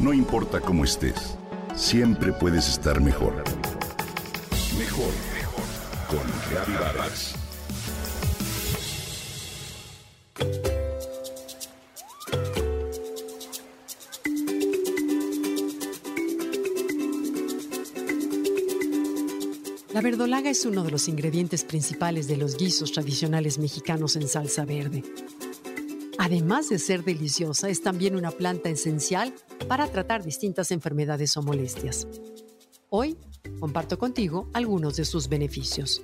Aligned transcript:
No 0.00 0.14
importa 0.14 0.62
cómo 0.62 0.84
estés, 0.84 1.36
siempre 1.76 2.32
puedes 2.32 2.66
estar 2.70 3.02
mejor. 3.02 3.44
Mejor, 4.78 5.12
mejor. 5.34 5.64
Con 6.08 6.20
Reavivadas. 6.50 7.34
La 19.92 20.00
verdolaga 20.00 20.48
es 20.48 20.64
uno 20.64 20.82
de 20.82 20.92
los 20.92 21.08
ingredientes 21.08 21.62
principales 21.62 22.26
de 22.26 22.38
los 22.38 22.56
guisos 22.56 22.92
tradicionales 22.92 23.58
mexicanos 23.58 24.16
en 24.16 24.28
salsa 24.28 24.64
verde. 24.64 25.04
Además 26.22 26.68
de 26.68 26.78
ser 26.78 27.02
deliciosa, 27.02 27.70
es 27.70 27.82
también 27.82 28.14
una 28.14 28.30
planta 28.30 28.68
esencial 28.68 29.32
para 29.68 29.86
tratar 29.86 30.22
distintas 30.22 30.70
enfermedades 30.70 31.34
o 31.38 31.42
molestias. 31.42 32.06
Hoy 32.90 33.16
comparto 33.58 33.98
contigo 33.98 34.50
algunos 34.52 34.96
de 34.96 35.06
sus 35.06 35.30
beneficios. 35.30 36.02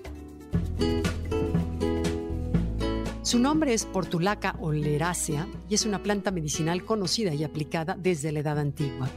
Su 3.20 3.38
nombre 3.38 3.74
es 3.74 3.84
Portulaca 3.84 4.56
oleracea 4.58 5.46
y 5.68 5.74
es 5.74 5.84
una 5.84 6.02
planta 6.02 6.30
medicinal 6.30 6.86
conocida 6.86 7.34
y 7.34 7.44
aplicada 7.44 7.94
desde 7.94 8.32
la 8.32 8.40
Edad 8.40 8.58
Antigua. 8.58 9.10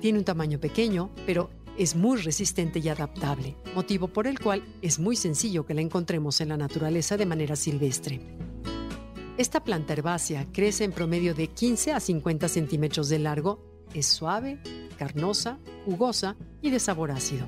Tiene 0.00 0.18
un 0.18 0.24
tamaño 0.24 0.58
pequeño, 0.58 1.10
pero 1.26 1.48
es 1.78 1.94
muy 1.94 2.20
resistente 2.20 2.80
y 2.80 2.88
adaptable, 2.88 3.54
motivo 3.76 4.08
por 4.08 4.26
el 4.26 4.40
cual 4.40 4.64
es 4.82 4.98
muy 4.98 5.14
sencillo 5.14 5.64
que 5.64 5.74
la 5.74 5.80
encontremos 5.80 6.40
en 6.40 6.48
la 6.48 6.56
naturaleza 6.56 7.16
de 7.16 7.26
manera 7.26 7.54
silvestre. 7.54 8.41
Esta 9.38 9.64
planta 9.64 9.94
herbácea 9.94 10.46
crece 10.52 10.84
en 10.84 10.92
promedio 10.92 11.34
de 11.34 11.48
15 11.48 11.92
a 11.92 12.00
50 12.00 12.48
centímetros 12.48 13.08
de 13.08 13.18
largo, 13.18 13.64
es 13.94 14.06
suave, 14.06 14.58
carnosa, 14.98 15.58
jugosa 15.84 16.36
y 16.60 16.70
de 16.70 16.78
sabor 16.78 17.10
ácido. 17.10 17.46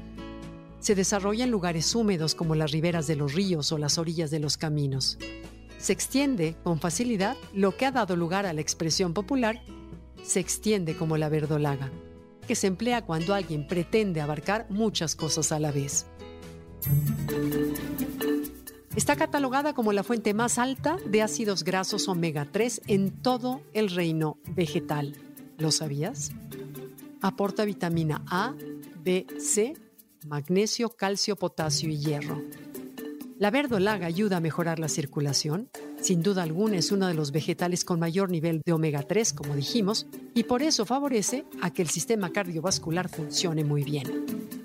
Se 0.81 0.95
desarrolla 0.95 1.45
en 1.45 1.51
lugares 1.51 1.95
húmedos 1.95 2.35
como 2.35 2.55
las 2.55 2.73
riberas 2.73 3.07
de 3.07 3.17
los 3.17 3.35
ríos 3.35 3.71
o 3.73 3.79
las 3.79 3.99
orillas 3.99 4.31
de 4.31 4.41
los 4.41 4.57
caminos. 4.57 5.19
Se 5.79 5.93
extiende 5.93 6.57
con 6.65 6.81
facilidad 6.81 7.37
lo 7.53 7.77
que 7.77 7.87
ha 7.87 7.93
dado 7.93 8.17
lugar 8.17 8.47
a 8.47 8.53
la 8.53 8.61
expresión 8.61 9.13
popular 9.13 9.63
se 10.25 10.41
extiende 10.41 10.97
como 10.97 11.19
la 11.19 11.29
verdolaga, 11.29 11.91
que 12.49 12.55
se 12.55 12.67
emplea 12.67 13.05
cuando 13.05 13.35
alguien 13.35 13.67
pretende 13.67 14.21
abarcar 14.21 14.67
muchas 14.71 15.15
cosas 15.15 15.53
a 15.53 15.61
la 15.61 15.71
vez. 15.71 16.07
Está 18.97 19.17
catalogada 19.17 19.75
como 19.75 19.93
la 19.93 20.05
fuente 20.05 20.35
más 20.35 20.57
alta 20.57 20.99
de 21.05 21.21
ácidos 21.21 21.65
grasos 21.65 22.07
omega 22.07 22.47
3 22.51 22.83
en 22.87 23.11
todo 23.11 23.61
el 23.73 23.91
reino 23.91 24.39
vegetal. 24.55 25.17
¿Lo 25.59 25.73
sabías? 25.73 26.31
Aporta 27.21 27.65
vitamina 27.65 28.23
A, 28.29 28.55
B, 29.03 29.27
C, 29.39 29.75
magnesio, 30.29 30.91
calcio, 30.91 31.35
potasio 31.35 31.89
y 31.89 31.99
hierro. 31.99 32.41
La 33.37 33.51
verdolaga 33.51 34.07
ayuda 34.07 34.37
a 34.37 34.41
mejorar 34.41 34.79
la 34.79 34.89
circulación. 34.89 35.71
Sin 36.01 36.23
duda 36.23 36.45
alguna 36.45 36.77
es 36.77 36.93
uno 36.93 37.09
de 37.09 37.15
los 37.15 37.33
vegetales 37.33 37.85
con 37.85 37.99
mayor 37.99 38.31
nivel 38.31 38.63
de 38.65 38.73
omega 38.73 39.03
3, 39.03 39.33
como 39.33 39.57
dijimos, 39.57 40.07
y 40.35 40.45
por 40.45 40.63
eso 40.63 40.87
favorece 40.87 41.45
a 41.61 41.73
que 41.73 41.83
el 41.83 41.89
sistema 41.89 42.31
cardiovascular 42.31 43.09
funcione 43.09 43.65
muy 43.65 43.83
bien. 43.83 44.64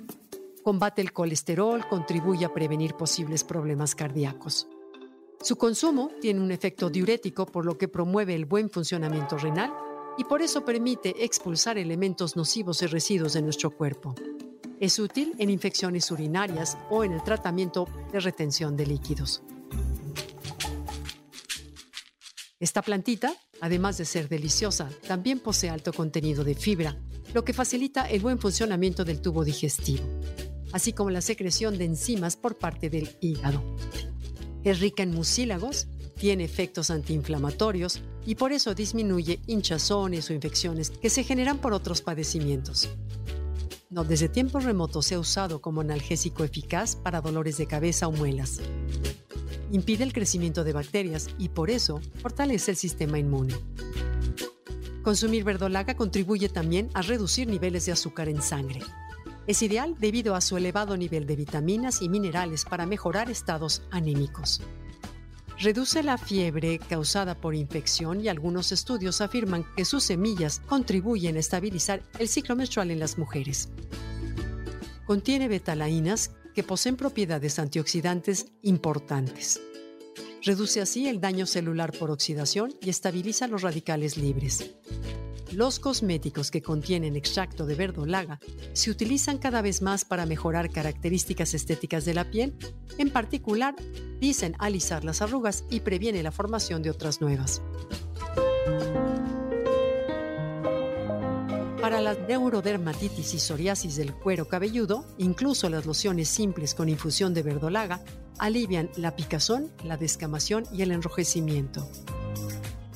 Combate 0.70 1.02
el 1.02 1.14
colesterol, 1.14 1.88
contribuye 1.88 2.45
a 2.45 2.53
prevenir 2.53 2.94
posibles 2.94 3.44
problemas 3.44 3.95
cardíacos. 3.95 4.67
Su 5.42 5.56
consumo 5.56 6.12
tiene 6.22 6.42
un 6.42 6.52
efecto 6.52 6.92
diurético 6.92 7.48
por 7.48 7.66
lo 7.66 7.75
que 7.75 7.88
promueve 7.88 8.36
el 8.36 8.45
buen 8.45 8.70
funcionamiento 8.70 9.36
renal 9.40 9.73
y 10.16 10.25
por 10.25 10.44
eso 10.44 10.64
permite 10.64 11.25
expulsar 11.25 11.80
elementos 11.80 12.36
nocivos 12.36 12.84
y 12.84 12.86
residuos 12.86 13.34
de 13.34 13.42
nuestro 13.42 13.72
cuerpo. 13.72 14.14
Es 14.80 15.00
útil 15.00 15.34
en 15.40 15.50
infecciones 15.50 16.12
urinarias 16.12 16.78
o 16.92 17.03
en 17.03 17.14
el 17.14 17.23
tratamiento 17.23 17.88
de 18.12 18.20
retención 18.20 18.78
de 18.78 18.86
líquidos. 18.86 19.41
Esta 22.59 22.84
plantita, 22.84 23.34
además 23.59 23.97
de 23.97 24.06
ser 24.06 24.30
deliciosa, 24.30 24.88
también 25.07 25.40
posee 25.40 25.72
alto 25.72 25.91
contenido 25.91 26.44
de 26.44 26.53
fibra, 26.53 26.96
lo 27.34 27.44
que 27.44 27.53
facilita 27.53 28.07
el 28.07 28.22
buen 28.22 28.38
funcionamiento 28.38 29.03
del 29.03 29.19
tubo 29.19 29.44
digestivo 29.44 30.03
así 30.72 30.94
como 30.94 31.09
la 31.09 31.22
secreción 31.22 31.78
de 31.78 31.85
enzimas 31.85 32.35
por 32.35 32.57
parte 32.57 32.90
del 32.90 33.09
hígado. 33.22 33.63
Es 34.63 34.80
rica 34.80 35.03
en 35.03 35.12
mucílagos, 35.12 35.88
tiene 36.18 36.44
efectos 36.44 36.90
antiinflamatorios 36.90 38.02
y 38.25 38.35
por 38.35 38.52
eso 38.52 38.75
disminuye 38.75 39.40
hinchazones 39.47 40.30
o 40.30 40.34
infecciones 40.34 40.90
que 40.90 41.09
se 41.09 41.24
generan 41.24 41.59
por 41.59 41.74
otros 41.74 42.02
padecimientos. 42.02 42.90
Desde 43.90 44.30
tiempos 44.30 44.66
remotos 44.66 45.07
se 45.07 45.16
ha 45.16 45.19
usado 45.19 45.62
como 45.62 45.81
analgésico 45.81 46.44
eficaz 46.44 46.96
para 46.96 47.22
dolores 47.22 47.57
de 47.57 47.68
cabeza 47.68 48.07
o 48.07 48.12
muelas. 48.12 48.62
Impide 49.72 50.03
el 50.03 50.13
crecimiento 50.13 50.63
de 50.63 50.74
bacterias 50.74 51.30
y 51.38 51.50
por 51.50 51.69
eso 51.69 52.00
fortalece 52.22 52.72
el 52.72 52.78
sistema 52.78 53.18
inmune. 53.18 53.56
Consumir 55.03 55.44
verdolaga 55.44 55.96
contribuye 55.96 56.50
también 56.50 56.90
a 56.94 57.01
reducir 57.01 57.47
niveles 57.47 57.86
de 57.86 57.94
azúcar 57.94 58.30
en 58.30 58.41
sangre. 58.41 58.81
Es 59.50 59.64
ideal 59.64 59.96
debido 59.98 60.36
a 60.36 60.42
su 60.42 60.58
elevado 60.58 60.96
nivel 60.96 61.26
de 61.26 61.36
vitaminas 61.36 62.04
y 62.04 62.08
minerales 62.08 62.66
para 62.66 62.86
mejorar 62.86 63.32
estados 63.32 63.82
anímicos. 63.90 64.62
Reduce 65.58 66.04
la 66.04 66.20
fiebre 66.20 66.78
causada 66.78 67.34
por 67.34 67.56
infección 67.56 68.22
y 68.22 68.28
algunos 68.28 68.72
estudios 68.72 69.22
afirman 69.22 69.66
que 69.76 69.86
sus 69.86 70.04
semillas 70.04 70.62
contribuyen 70.68 71.36
a 71.36 71.40
estabilizar 71.40 72.04
el 72.20 72.28
ciclo 72.28 72.56
menstrual 72.56 72.92
en 72.92 73.00
las 73.00 73.18
mujeres. 73.18 73.70
Contiene 75.08 75.48
betalainas 75.48 76.30
que 76.54 76.62
poseen 76.62 76.96
propiedades 76.96 77.58
antioxidantes 77.58 78.52
importantes. 78.62 79.60
Reduce 80.44 80.80
así 80.80 81.08
el 81.08 81.20
daño 81.20 81.48
celular 81.48 81.92
por 81.98 82.12
oxidación 82.12 82.76
y 82.84 82.92
estabiliza 82.92 83.48
los 83.48 83.64
radicales 83.64 84.16
libres. 84.16 84.76
Los 85.54 85.80
cosméticos 85.80 86.52
que 86.52 86.62
contienen 86.62 87.16
extracto 87.16 87.66
de 87.66 87.74
verdolaga 87.76 88.40
se 88.74 88.92
utilizan 88.92 89.40
cada 89.40 89.62
vez 89.62 89.82
más 89.82 90.06
para 90.06 90.28
mejorar 90.28 90.70
características 90.70 91.54
estéticas 91.54 92.06
de 92.06 92.14
la 92.14 92.30
piel, 92.30 92.56
en 92.98 93.10
particular, 93.10 93.76
dicen 94.20 94.56
alisar 94.60 95.04
las 95.04 95.22
arrugas 95.22 95.64
y 95.70 95.80
previene 95.80 96.22
la 96.22 96.32
formación 96.32 96.84
de 96.84 96.92
otras 96.92 97.20
nuevas. 97.20 97.62
Para 101.81 102.02
la 102.02 102.14
neurodermatitis 102.14 103.34
y 103.34 103.40
psoriasis 103.40 103.96
del 103.96 104.14
cuero 104.14 104.48
cabelludo, 104.48 105.06
incluso 105.18 105.70
las 105.70 105.88
lociones 105.88 106.30
simples 106.30 106.76
con 106.76 106.90
infusión 106.90 107.34
de 107.34 107.42
verdolaga 107.42 108.04
alivian 108.38 108.92
la 108.98 109.16
picazón, 109.16 109.72
la 109.84 109.98
descamación 109.98 110.66
y 110.72 110.84
el 110.84 110.92
enrojecimiento. 110.92 111.90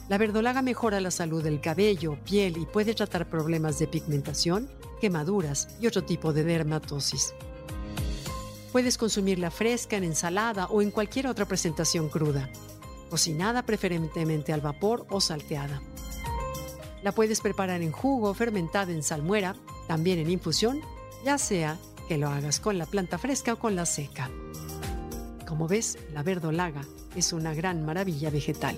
La 0.10 0.18
verdolaga 0.18 0.62
mejora 0.62 1.00
la 1.00 1.12
salud 1.12 1.42
del 1.42 1.62
cabello, 1.62 2.18
piel 2.26 2.58
y 2.58 2.66
puede 2.66 2.94
tratar 2.94 3.30
problemas 3.30 3.80
de 3.80 3.88
pigmentación, 3.88 4.70
quemaduras 5.00 5.70
y 5.80 5.88
otro 5.88 6.04
tipo 6.04 6.34
de 6.34 6.44
dermatosis. 6.44 7.34
Puedes 8.74 8.98
consumirla 8.98 9.50
fresca 9.50 9.96
en 9.96 10.04
ensalada 10.04 10.66
o 10.68 10.82
en 10.82 10.92
cualquier 10.92 11.28
otra 11.28 11.46
presentación 11.46 12.10
cruda, 12.10 12.50
cocinada 13.10 13.66
preferentemente 13.66 14.52
al 14.52 14.62
vapor 14.62 15.06
o 15.10 15.22
salteada. 15.22 15.82
La 17.02 17.14
puedes 17.14 17.40
preparar 17.40 17.82
en 17.82 17.92
jugo, 17.92 18.34
fermentada 18.34 18.92
en 18.92 19.04
salmuera, 19.04 19.56
también 19.88 20.20
en 20.20 20.30
infusión, 20.30 20.82
ya 21.24 21.38
sea 21.38 21.78
que 22.10 22.18
lo 22.18 22.30
hagas 22.30 22.60
con 22.60 22.78
la 22.78 22.86
planta 22.86 23.18
fresca 23.18 23.54
o 23.54 23.60
con 23.60 23.76
la 23.76 23.86
seca. 23.86 24.30
Como 25.48 25.68
ves, 25.68 25.98
la 26.14 26.24
verdolaga 26.24 26.82
es 27.16 27.32
una 27.32 27.54
gran 27.54 27.86
maravilla 27.86 28.30
vegetal. 28.30 28.78